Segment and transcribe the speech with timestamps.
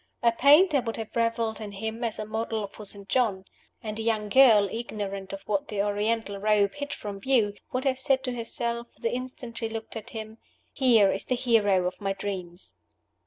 [0.23, 3.07] A painter would have reveled in him as a model for St.
[3.07, 3.45] John.
[3.83, 7.99] And a young girl, ignorant of what the Oriental robe hid from view, would have
[7.99, 10.39] said to herself, the instant she looked at him,
[10.73, 12.73] "Here is the hero of my dreams!"